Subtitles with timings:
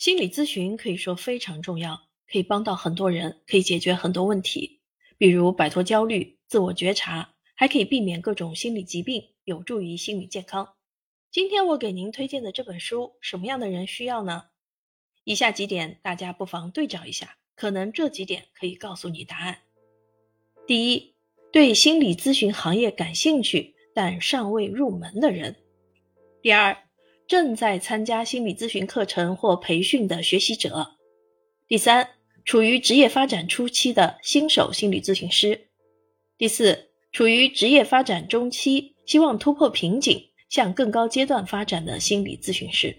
[0.00, 4.80] 心理咨询可以说非常重要，可以帮到很多人，可以解决很多问题，
[5.18, 10.72] 比如摆脱焦虑、自我觉察，还可以避免各种心理疾病，有助于心理健康。
[11.30, 14.44] 今天我给您推荐的这本书，什么样的人需要呢？
[15.24, 19.58] 以下几点大家不妨对照一下，可能这几点可以告诉你答案。
[20.66, 21.12] 第一，
[21.52, 25.52] 对心理咨询行业感兴趣但尚未入门的人；
[26.40, 26.74] 第二。
[27.30, 30.96] 正在参加心理咨询课程或培训的学习者，
[31.68, 32.08] 第三，
[32.44, 35.68] 处于职业发展初期的新手心理咨询师，
[36.36, 42.96] 第四，处于职业发展中期，希望突破瓶颈，向更高阶段发展的心理咨询师。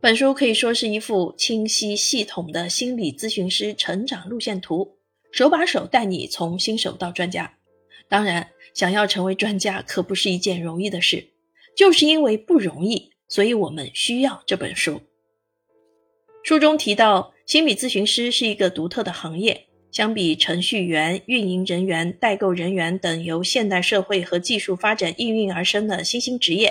[0.00, 4.96] 本书可以说是一幅清晰系统的心理咨询师成长路线图，
[5.30, 7.58] 手把手带你从新手到专家。
[8.08, 11.29] 当然，想要成为专家可不是一件容易的事。
[11.80, 15.00] 就是因为不容易，所以我们需要这本书。
[16.42, 26.70] 书中提到，心理咨询师是一个独特的行业，相比程序员、运营人员、代购人员等由现代社会和技术发展应运而生的新兴职业，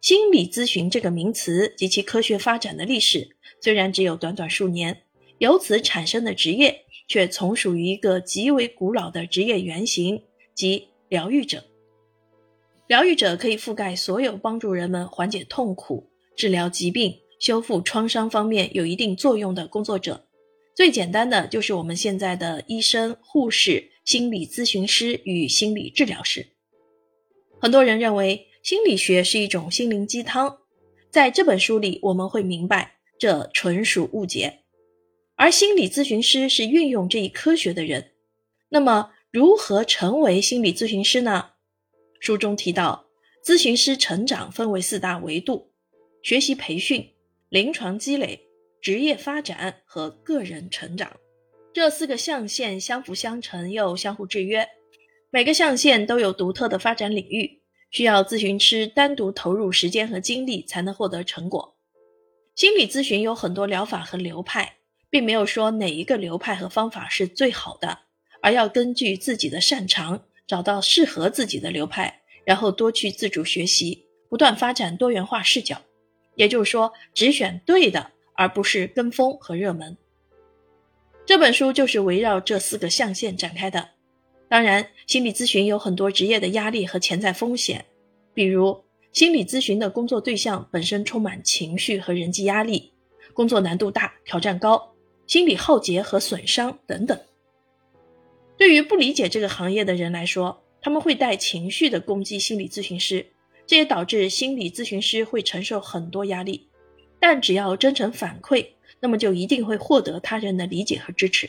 [0.00, 3.28] 心理咨询这个名词及其科学发展的历史
[3.60, 5.02] 虽然只有短短数年，
[5.38, 10.22] 由此产生的职业却从属于一个极为古老的职业原型，
[10.54, 11.64] 即疗愈者。
[12.86, 20.24] 疗愈者可以覆盖所有帮助人们缓解痛苦、治疗疾病、修复创伤方面有一定作用的工作者。
[20.74, 26.46] 最简单的就是我们现在的医生、护士、心理咨询师与心理治疗师。
[27.58, 30.58] 很多人认为心理学是一种心灵鸡汤，
[31.10, 34.60] 在这本书里我们会明白这纯属误解。
[35.34, 38.12] 而心理咨询师是运用这一科学的人。
[38.68, 41.50] 那么，如何成为心理咨询师呢？
[42.26, 43.06] 书中提到，
[43.44, 45.70] 咨询师成长分为四大维度：
[46.24, 47.12] 学习培训、
[47.48, 48.48] 临床积累、
[48.82, 51.20] 职业发展和个人成长。
[51.72, 54.68] 这四个象限相辅相成又相互制约，
[55.30, 61.76] 每个象限都有独特的发展领域，需要咨询师单独投入时间和精力才能获得成果。
[62.56, 68.00] 心理咨询有很多疗法和流派，并没有说哪一个流派和方法是最好的，
[68.42, 70.25] 而要根据自己的擅长。
[70.46, 75.80] 找到适合自己的流派，然后多去自主学习，不断发展多元化视角。
[76.34, 79.96] 也就是说，只选对的，而不是跟风和热门。
[81.24, 83.88] 这本书就是围绕这四个象限展开的。
[84.48, 87.84] 当然，心理咨询有很多职业的压力和潜在风险，
[88.32, 92.92] 比如心理咨询的工作对象本身充满情绪和人际压力，
[93.32, 94.94] 工作难度大、挑战高，
[95.26, 97.18] 心理耗竭和损伤等等。
[98.56, 103.26] 对于不理解这个行业的人来说，他们会带情绪的攻击心理咨询师，
[103.66, 106.68] 这也导致心理咨询师会承受很多压力。
[107.18, 108.66] 但只要真诚反馈，
[109.00, 111.48] 那么就一定会获得他人的理解和支持。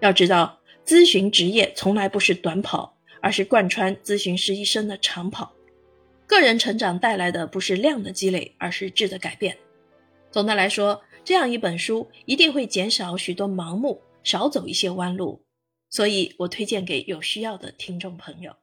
[0.00, 5.52] 要知道，咨询职业从来不是短跑，而是贯穿咨询师一生的长跑。
[6.26, 9.56] 个人成长带来的不是量的积累，而是质的改变。
[10.30, 15.43] 总的来说，这样一本书一定会减少许多盲目，少走一些弯路。
[15.94, 18.56] 所以我推荐给有需要的听众朋友。